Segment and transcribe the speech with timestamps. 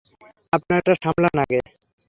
[0.53, 1.59] আপনারটা সামলান আগে।